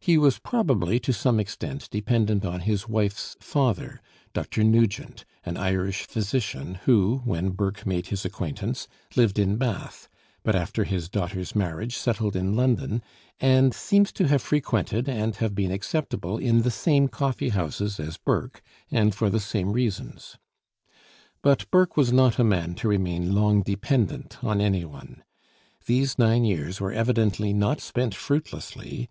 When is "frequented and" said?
14.40-15.36